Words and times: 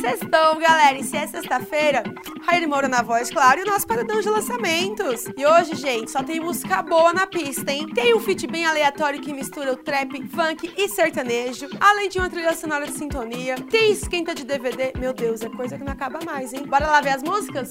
Sextou, 0.00 0.56
galera, 0.58 0.96
e 0.98 1.04
se 1.04 1.14
é 1.14 1.26
sexta-feira, 1.26 2.02
Raíra 2.46 2.66
Moura 2.66 2.88
na 2.88 3.02
voz, 3.02 3.30
claro, 3.30 3.60
e 3.60 3.64
o 3.64 3.66
nosso 3.66 3.86
paredão 3.86 4.18
de 4.18 4.30
lançamentos. 4.30 5.26
E 5.36 5.44
hoje, 5.44 5.74
gente, 5.74 6.10
só 6.10 6.22
tem 6.22 6.40
música 6.40 6.82
boa 6.82 7.12
na 7.12 7.26
pista, 7.26 7.70
hein? 7.70 7.86
Tem 7.94 8.14
um 8.14 8.20
feat 8.20 8.46
bem 8.46 8.64
aleatório 8.64 9.20
que 9.20 9.30
mistura 9.30 9.74
o 9.74 9.76
trap, 9.76 10.26
funk 10.28 10.72
e 10.74 10.88
sertanejo, 10.88 11.68
além 11.78 12.08
de 12.08 12.18
uma 12.18 12.30
trilha 12.30 12.54
sonora 12.54 12.86
de 12.86 12.94
sintonia. 12.94 13.56
Tem 13.70 13.92
esquenta 13.92 14.34
de 14.34 14.42
DVD, 14.42 14.92
meu 14.98 15.12
Deus, 15.12 15.42
é 15.42 15.50
coisa 15.50 15.76
que 15.76 15.84
não 15.84 15.92
acaba 15.92 16.18
mais, 16.24 16.54
hein? 16.54 16.64
Bora 16.66 16.86
lá 16.86 17.02
ver 17.02 17.10
as 17.10 17.22
músicas? 17.22 17.68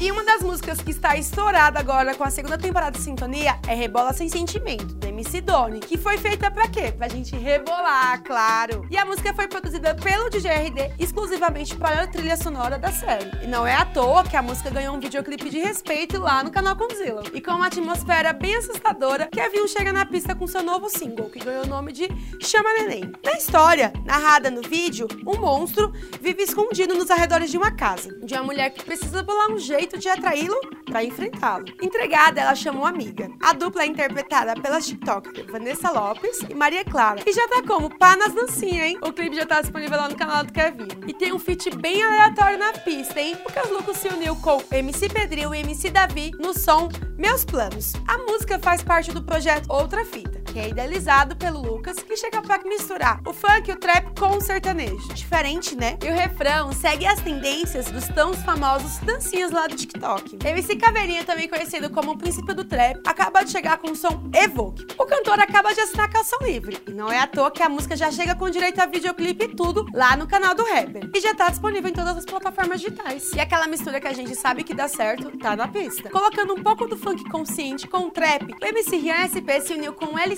E 0.00 0.12
uma 0.12 0.22
das 0.22 0.42
músicas 0.42 0.80
que 0.80 0.92
está 0.92 1.16
estourada 1.16 1.80
agora 1.80 2.14
com 2.14 2.22
a 2.22 2.30
segunda 2.30 2.56
temporada 2.56 2.96
de 2.96 3.02
Sintonia 3.02 3.58
é 3.66 3.74
Rebola 3.74 4.12
Sem 4.12 4.28
Sentimento, 4.28 4.94
do 4.94 5.04
MC 5.08 5.40
Doni, 5.40 5.80
que 5.80 5.98
foi 5.98 6.16
feita 6.16 6.48
pra 6.52 6.68
quê? 6.68 6.92
Pra 6.96 7.08
gente 7.08 7.34
rebolar, 7.34 8.22
claro. 8.22 8.86
E 8.92 8.96
a 8.96 9.04
música 9.04 9.34
foi 9.34 9.48
produzida 9.48 9.96
pelo 9.96 10.30
DJ 10.30 10.52
RD 10.52 10.92
exclusivamente 11.00 11.74
para 11.74 12.02
a 12.02 12.06
trilha 12.06 12.36
sonora 12.36 12.78
da 12.78 12.92
série. 12.92 13.28
E 13.42 13.48
não 13.48 13.66
é 13.66 13.74
à 13.74 13.84
toa 13.84 14.22
que 14.22 14.36
a 14.36 14.42
música 14.42 14.70
ganhou 14.70 14.94
um 14.94 15.00
videoclipe 15.00 15.50
de 15.50 15.58
respeito 15.58 16.20
lá 16.20 16.44
no 16.44 16.52
canal 16.52 16.76
Conzilla. 16.76 17.24
E 17.34 17.40
com 17.40 17.50
uma 17.50 17.66
atmosfera 17.66 18.32
bem 18.32 18.54
assustadora, 18.54 19.26
Kevin 19.26 19.66
chega 19.66 19.92
na 19.92 20.06
pista 20.06 20.32
com 20.32 20.46
seu 20.46 20.62
novo 20.62 20.88
single, 20.88 21.28
que 21.28 21.40
ganhou 21.40 21.64
o 21.64 21.68
nome 21.68 21.90
de 21.92 22.06
Chama 22.40 22.72
Neném. 22.74 23.10
Na 23.24 23.32
história, 23.32 23.92
narrada 24.04 24.48
no 24.48 24.62
vídeo, 24.62 25.08
um 25.26 25.40
monstro 25.40 25.92
vive 26.20 26.44
escondido 26.44 26.94
nos 26.94 27.10
arredores 27.10 27.50
de 27.50 27.58
uma 27.58 27.72
casa, 27.72 28.16
de 28.24 28.34
uma 28.34 28.44
mulher 28.44 28.70
que 28.70 28.84
precisa 28.84 29.24
bolar 29.24 29.50
um 29.50 29.58
jeito 29.58 29.87
jeito 29.88 29.98
de 29.98 30.08
atraí-lo 30.08 30.60
para 30.84 31.02
enfrentá-lo. 31.02 31.64
Entregada, 31.80 32.40
ela 32.40 32.54
chama 32.54 32.80
uma 32.80 32.88
amiga. 32.90 33.30
A 33.40 33.52
dupla 33.52 33.82
é 33.82 33.86
interpretada 33.86 34.54
pelas 34.60 34.86
TikTokers 34.86 35.50
Vanessa 35.50 35.90
Lopes 35.90 36.40
e 36.48 36.54
Maria 36.54 36.84
Clara. 36.84 37.22
E 37.26 37.32
já 37.32 37.48
tá 37.48 37.62
como 37.66 37.96
pá 37.96 38.16
nas 38.16 38.34
dancinhas, 38.34 38.88
hein? 38.88 38.98
O 39.02 39.12
clipe 39.12 39.36
já 39.36 39.46
tá 39.46 39.60
disponível 39.60 39.96
lá 39.96 40.08
no 40.08 40.16
canal 40.16 40.44
do 40.44 40.52
Kevin. 40.52 40.88
E 41.06 41.14
tem 41.14 41.32
um 41.32 41.38
feat 41.38 41.74
bem 41.76 42.02
aleatório 42.02 42.58
na 42.58 42.72
pista, 42.72 43.20
hein? 43.20 43.36
O 43.46 43.52
Casluco 43.52 43.94
se 43.94 44.08
uniu 44.08 44.36
com 44.36 44.62
MC 44.70 45.08
Pedrinho 45.08 45.54
e 45.54 45.60
MC 45.60 45.90
Davi 45.90 46.30
no 46.38 46.52
som 46.52 46.88
Meus 47.16 47.44
Planos. 47.44 47.94
A 48.06 48.18
música 48.18 48.58
faz 48.58 48.82
parte 48.82 49.10
do 49.12 49.22
projeto 49.22 49.70
Outra 49.70 50.04
Fita 50.04 50.37
que 50.52 50.58
é 50.58 50.68
idealizado 50.68 51.36
pelo 51.36 51.60
Lucas, 51.60 51.96
que 51.96 52.16
chega 52.16 52.40
pra 52.42 52.58
misturar 52.64 53.20
o 53.26 53.32
funk 53.32 53.70
o 53.70 53.76
trap 53.76 54.18
com 54.18 54.36
o 54.36 54.40
sertanejo. 54.40 55.08
Diferente, 55.14 55.76
né? 55.76 55.98
E 56.02 56.10
o 56.10 56.14
refrão 56.14 56.72
segue 56.72 57.06
as 57.06 57.20
tendências 57.20 57.90
dos 57.90 58.06
tão 58.08 58.32
famosos 58.32 58.98
dancinhas 58.98 59.50
lá 59.50 59.66
do 59.66 59.76
TikTok. 59.76 60.38
MC 60.44 60.76
Caveirinha, 60.76 61.24
também 61.24 61.48
conhecido 61.48 61.90
como 61.90 62.12
o 62.12 62.18
princípio 62.18 62.54
do 62.54 62.64
trap, 62.64 63.00
acaba 63.06 63.42
de 63.42 63.50
chegar 63.50 63.78
com 63.78 63.90
o 63.90 63.96
som 63.96 64.30
Evoke. 64.34 64.86
O 64.98 65.04
cantor 65.04 65.38
acaba 65.38 65.72
de 65.74 65.80
assinar 65.80 66.10
calção 66.10 66.38
livre, 66.42 66.80
e 66.86 66.92
não 66.92 67.10
é 67.10 67.18
à 67.18 67.26
toa 67.26 67.50
que 67.50 67.62
a 67.62 67.68
música 67.68 67.96
já 67.96 68.10
chega 68.10 68.34
com 68.34 68.48
direito 68.48 68.80
a 68.80 68.86
videoclipe 68.86 69.44
e 69.44 69.54
tudo 69.54 69.86
lá 69.92 70.16
no 70.16 70.26
canal 70.26 70.54
do 70.54 70.64
rapper. 70.64 71.10
E 71.14 71.20
já 71.20 71.34
tá 71.34 71.50
disponível 71.50 71.90
em 71.90 71.94
todas 71.94 72.16
as 72.16 72.24
plataformas 72.24 72.80
digitais. 72.80 73.32
E 73.32 73.40
aquela 73.40 73.66
mistura 73.66 74.00
que 74.00 74.08
a 74.08 74.12
gente 74.12 74.34
sabe 74.34 74.64
que 74.64 74.74
dá 74.74 74.88
certo, 74.88 75.36
tá 75.38 75.54
na 75.54 75.68
pista. 75.68 76.08
Colocando 76.10 76.54
um 76.54 76.62
pouco 76.62 76.86
do 76.86 76.96
funk 76.96 77.24
consciente 77.28 77.86
com 77.86 78.06
o 78.06 78.10
trap, 78.10 78.54
o 78.62 78.64
MC 78.64 78.96
Rian 78.96 79.28
SP 79.28 79.60
se 79.60 79.74
uniu 79.74 79.92
com 79.92 80.14
o 80.14 80.18
LC 80.18 80.37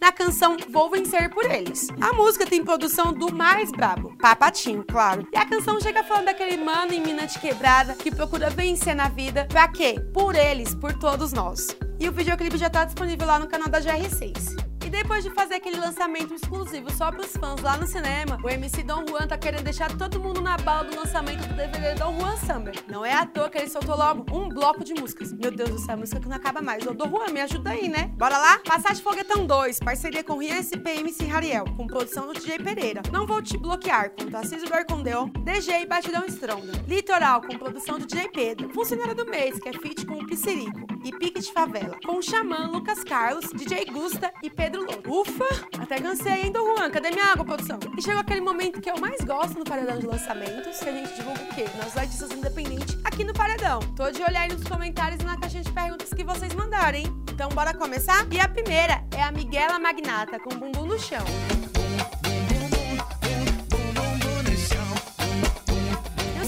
na 0.00 0.12
canção 0.12 0.56
Vou 0.70 0.90
Vencer 0.90 1.30
por 1.30 1.44
Eles. 1.50 1.88
A 2.00 2.12
música 2.12 2.46
tem 2.46 2.62
produção 2.62 3.12
do 3.12 3.32
mais 3.32 3.72
brabo, 3.72 4.16
Papatinho, 4.18 4.84
claro. 4.84 5.26
E 5.32 5.36
a 5.36 5.46
canção 5.46 5.80
chega 5.80 6.04
falando 6.04 6.26
daquele 6.26 6.56
mano 6.56 6.92
em 6.92 7.00
mina 7.00 7.26
de 7.26 7.38
quebrada 7.38 7.94
que 7.94 8.14
procura 8.14 8.50
vencer 8.50 8.94
na 8.94 9.08
vida. 9.08 9.46
Pra 9.46 9.66
quê? 9.68 9.98
Por 10.12 10.34
eles, 10.34 10.74
por 10.74 10.92
todos 10.92 11.32
nós. 11.32 11.68
E 11.98 12.08
o 12.08 12.12
videoclipe 12.12 12.58
já 12.58 12.70
tá 12.70 12.84
disponível 12.84 13.26
lá 13.26 13.38
no 13.38 13.48
canal 13.48 13.68
da 13.68 13.80
GR6. 13.80 14.67
E 14.88 14.90
depois 14.90 15.22
de 15.22 15.28
fazer 15.28 15.56
aquele 15.56 15.76
lançamento 15.76 16.32
exclusivo 16.32 16.90
só 16.90 17.12
pros 17.12 17.36
fãs 17.36 17.60
lá 17.60 17.76
no 17.76 17.86
cinema, 17.86 18.40
o 18.42 18.48
MC 18.48 18.82
Don 18.82 19.04
Juan 19.06 19.26
tá 19.26 19.36
querendo 19.36 19.64
deixar 19.64 19.94
todo 19.94 20.18
mundo 20.18 20.40
na 20.40 20.56
bala 20.56 20.84
do 20.84 20.96
lançamento 20.96 21.46
do 21.46 21.54
DVD 21.54 21.94
Don 21.94 22.18
Juan 22.18 22.34
Summer. 22.38 22.74
Não 22.88 23.04
é 23.04 23.12
à 23.12 23.26
toa 23.26 23.50
que 23.50 23.58
ele 23.58 23.68
soltou 23.68 23.94
logo 23.94 24.24
um 24.34 24.48
bloco 24.48 24.82
de 24.82 24.94
músicas. 24.94 25.30
Meu 25.30 25.50
Deus 25.50 25.82
céu, 25.82 25.98
música 25.98 26.18
que 26.18 26.26
não 26.26 26.36
acaba 26.36 26.62
mais. 26.62 26.86
Ô, 26.86 26.94
Don 26.94 27.10
Juan, 27.10 27.30
me 27.30 27.42
ajuda 27.42 27.68
aí, 27.68 27.86
né? 27.86 28.10
Bora 28.16 28.38
lá? 28.38 28.60
Passagem 28.60 29.02
Foguetão 29.02 29.44
2, 29.44 29.78
parceria 29.80 30.24
com 30.24 30.38
Rian 30.38 30.56
SP 30.56 30.88
e 30.88 31.00
MC 31.00 31.26
Rariel, 31.26 31.66
com 31.76 31.86
produção 31.86 32.26
do 32.26 32.32
DJ 32.32 32.58
Pereira. 32.58 33.02
Não 33.12 33.26
Vou 33.26 33.42
Te 33.42 33.58
Bloquear, 33.58 34.12
com 34.12 34.30
Tarcísio 34.30 34.70
Garcondeon, 34.70 35.28
DG 35.44 35.82
e 35.82 35.86
Batidão 35.86 36.24
Stronda. 36.24 36.72
Litoral, 36.88 37.42
com 37.42 37.58
produção 37.58 37.98
do 37.98 38.06
DJ 38.06 38.30
Pedro. 38.30 38.70
Funcionário 38.70 39.14
do 39.14 39.26
Mês, 39.26 39.58
que 39.58 39.68
é 39.68 39.72
feat 39.74 40.06
com 40.06 40.14
o 40.14 40.26
Pissirico. 40.26 40.97
E 41.04 41.12
Pique 41.12 41.40
de 41.40 41.52
Favela, 41.52 41.96
com 42.04 42.16
o 42.16 42.22
Xamã, 42.22 42.68
Lucas 42.72 43.04
Carlos, 43.04 43.50
DJ 43.52 43.86
Gusta 43.86 44.32
e 44.42 44.50
Pedro 44.50 44.86
Ufa! 45.06 45.44
Até 45.78 46.00
cansei, 46.00 46.42
hein, 46.42 46.52
Dom 46.52 46.76
Juan? 46.76 46.90
Cadê 46.90 47.10
minha 47.10 47.32
água, 47.32 47.44
produção? 47.44 47.78
E 47.96 48.02
chegou 48.02 48.20
aquele 48.20 48.40
momento 48.40 48.80
que 48.80 48.90
eu 48.90 48.98
mais 48.98 49.20
gosto 49.20 49.58
no 49.58 49.64
Paredão 49.64 49.98
de 49.98 50.06
Lançamentos, 50.06 50.78
que 50.78 50.88
a 50.88 50.92
gente 50.92 51.14
divulga 51.14 51.42
o 51.42 51.54
quê? 51.54 51.66
Nossos 51.76 51.96
artistas 51.96 52.32
independentes 52.32 52.98
aqui 53.04 53.24
no 53.24 53.32
Paredão. 53.32 53.80
Tô 53.96 54.10
de 54.10 54.22
olhar 54.22 54.42
aí 54.42 54.52
nos 54.52 54.64
comentários 54.64 55.20
e 55.20 55.24
na 55.24 55.38
caixinha 55.38 55.62
de 55.62 55.72
perguntas 55.72 56.12
que 56.12 56.24
vocês 56.24 56.54
mandarem. 56.54 57.06
Então 57.32 57.48
bora 57.50 57.72
começar? 57.72 58.26
E 58.32 58.40
a 58.40 58.48
primeira 58.48 59.04
é 59.16 59.22
a 59.22 59.30
Miguela 59.30 59.78
Magnata, 59.78 60.38
com 60.40 60.50
bumbum 60.50 60.86
no 60.86 60.98
chão. 60.98 61.24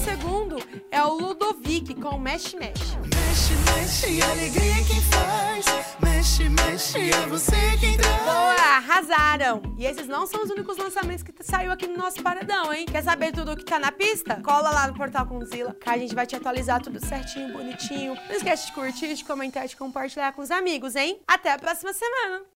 Segundo 0.01 0.57
é 0.89 1.03
o 1.03 1.13
Ludovic, 1.13 1.93
com 1.95 2.17
Mexe 2.17 2.57
Mexe. 2.57 2.97
Mexe, 2.97 3.53
mexe, 3.65 4.21
alegria 4.23 4.83
quem 4.87 5.01
faz. 5.01 5.65
Mexe, 6.01 6.49
mexe, 6.49 7.11
é 7.11 7.27
você 7.27 7.55
quem 7.79 7.97
traz. 7.97 8.23
Boa, 8.23 8.77
arrasaram! 8.77 9.61
E 9.77 9.85
esses 9.85 10.07
não 10.07 10.25
são 10.25 10.43
os 10.43 10.49
únicos 10.49 10.77
lançamentos 10.77 11.23
que 11.23 11.31
saiu 11.43 11.71
aqui 11.71 11.87
no 11.87 11.97
nosso 11.97 12.21
paredão, 12.21 12.73
hein? 12.73 12.85
Quer 12.85 13.03
saber 13.03 13.31
tudo 13.31 13.51
o 13.51 13.55
que 13.55 13.63
tá 13.63 13.77
na 13.77 13.91
pista? 13.91 14.41
Cola 14.43 14.71
lá 14.71 14.87
no 14.87 14.95
Portal 14.95 15.27
Conzilla, 15.27 15.75
que 15.79 15.89
a 15.89 15.97
gente 15.97 16.15
vai 16.15 16.25
te 16.25 16.35
atualizar 16.35 16.81
tudo 16.81 17.03
certinho, 17.05 17.53
bonitinho. 17.53 18.15
Não 18.15 18.35
esquece 18.35 18.67
de 18.67 18.73
curtir, 18.73 19.13
de 19.13 19.23
comentar, 19.23 19.67
de 19.67 19.75
compartilhar 19.75 20.31
com 20.33 20.41
os 20.41 20.49
amigos, 20.49 20.95
hein? 20.95 21.19
Até 21.27 21.51
a 21.51 21.59
próxima 21.59 21.93
semana! 21.93 22.41